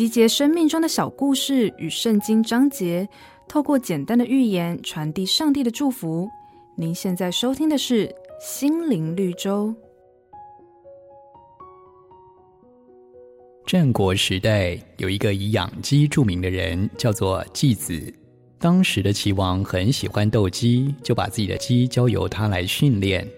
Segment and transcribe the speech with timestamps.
[0.00, 3.06] 集结生命中的小故事与圣经章节，
[3.46, 6.26] 透过简单的寓言传递上帝的祝福。
[6.74, 8.08] 您现在收听的是
[8.40, 9.68] 《心灵绿洲》。
[13.66, 18.02] 战国时代有一个以养鸡著名的人，叫做季子。
[18.58, 23.28] 当时的齐王很喜欢斗鸡，就把自己的鸡交由他来训练。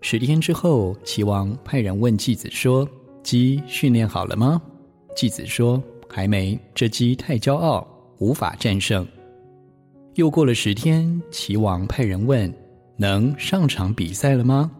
[0.00, 2.84] 十天之后，齐王派人问季子说
[3.22, 4.60] ：“鸡训练好了吗？”
[5.14, 7.86] 季子说：“还没，这鸡太骄傲，
[8.18, 9.06] 无法战胜。”
[10.16, 12.52] 又过了十天，齐王派人问
[12.96, 14.70] ：“能上场比赛了吗？”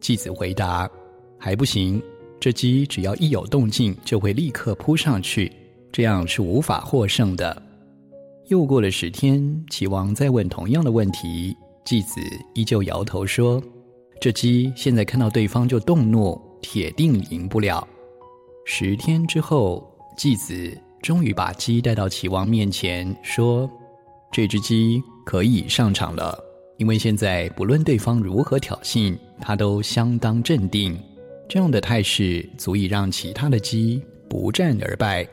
[0.00, 0.88] 季子回答
[1.38, 2.00] ：“还不行。”
[2.40, 5.50] 这鸡只要一有动静，就会立刻扑上去，
[5.90, 7.60] 这样是无法获胜的。
[8.46, 12.20] 又过了十天，齐王再问同样的问题，季子
[12.54, 13.60] 依旧摇头说
[14.20, 17.86] ：“这鸡现在看到对方就动怒，铁定赢不了。”
[18.70, 19.82] 十天之后，
[20.14, 23.68] 继子终于把鸡带到齐王面前，说
[24.30, 26.38] ：“这只鸡可以上场了，
[26.76, 30.94] 因为现在不论对方如何挑衅，它都相当镇定。”
[31.48, 35.26] 这样的态势足以让其他的鸡不战而败。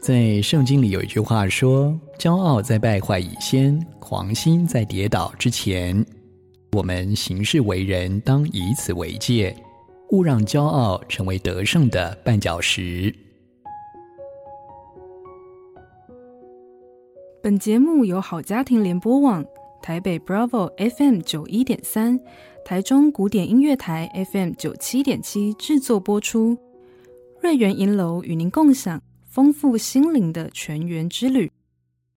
[0.00, 6.02] 在圣经里有一句话说：“骄傲在败坏以先，狂心在跌倒之前。”
[6.72, 9.54] 我们行事为人当以此为戒，
[10.10, 13.14] 勿让骄傲成为得胜的绊脚石。
[17.42, 19.44] 本节目由好家庭联播网、
[19.82, 22.20] 台北 Bravo FM 九一点三。
[22.64, 26.58] 台中古典音乐台 FM 九七点七制作播出，
[27.40, 31.50] 瑞源银楼与您共享丰富心灵的全员之旅。